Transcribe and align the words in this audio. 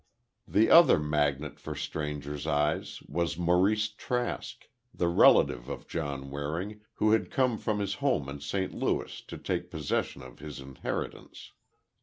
The 0.47 0.71
other 0.71 0.97
magnet 0.99 1.59
for 1.59 1.75
strangers' 1.75 2.47
eyes 2.47 3.03
was 3.07 3.37
Maurice 3.37 3.87
Trask, 3.87 4.67
the 4.91 5.07
relative 5.07 5.69
of 5.69 5.87
John 5.87 6.31
Waring, 6.31 6.81
who 6.95 7.11
had 7.11 7.29
come 7.29 7.59
from 7.59 7.77
his 7.77 7.93
home 8.01 8.27
in 8.27 8.39
St. 8.39 8.73
Louis, 8.73 9.21
to 9.21 9.37
take 9.37 9.69
possession 9.69 10.23
of 10.23 10.39
his 10.39 10.59
inheritance. 10.59 11.51